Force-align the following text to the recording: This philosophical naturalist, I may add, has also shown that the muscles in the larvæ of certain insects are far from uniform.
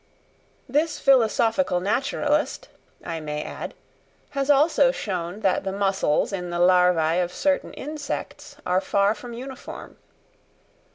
This 0.67 0.97
philosophical 0.97 1.79
naturalist, 1.79 2.69
I 3.05 3.19
may 3.19 3.43
add, 3.43 3.75
has 4.31 4.49
also 4.49 4.91
shown 4.91 5.41
that 5.41 5.63
the 5.63 5.71
muscles 5.71 6.33
in 6.33 6.49
the 6.49 6.57
larvæ 6.57 7.23
of 7.23 7.31
certain 7.31 7.71
insects 7.75 8.55
are 8.65 8.81
far 8.81 9.13
from 9.13 9.33
uniform. 9.33 9.97